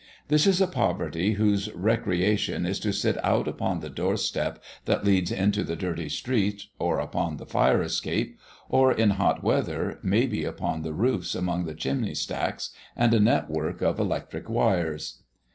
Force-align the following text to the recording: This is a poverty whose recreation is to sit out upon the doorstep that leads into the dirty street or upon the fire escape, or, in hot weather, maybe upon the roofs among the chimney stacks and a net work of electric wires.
This 0.29 0.47
is 0.47 0.59
a 0.59 0.65
poverty 0.65 1.33
whose 1.33 1.71
recreation 1.75 2.65
is 2.65 2.79
to 2.79 2.91
sit 2.91 3.23
out 3.23 3.47
upon 3.47 3.81
the 3.81 3.89
doorstep 3.91 4.57
that 4.85 5.05
leads 5.05 5.31
into 5.31 5.63
the 5.63 5.75
dirty 5.75 6.09
street 6.09 6.65
or 6.79 6.97
upon 6.97 7.37
the 7.37 7.45
fire 7.45 7.83
escape, 7.83 8.39
or, 8.67 8.91
in 8.91 9.11
hot 9.11 9.43
weather, 9.43 9.99
maybe 10.01 10.43
upon 10.43 10.81
the 10.81 10.93
roofs 10.95 11.35
among 11.35 11.65
the 11.65 11.75
chimney 11.75 12.15
stacks 12.15 12.71
and 12.95 13.13
a 13.13 13.19
net 13.19 13.47
work 13.47 13.83
of 13.83 13.99
electric 13.99 14.49
wires. 14.49 15.21